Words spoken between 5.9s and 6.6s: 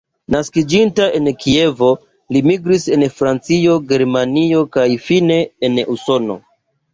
Usonon.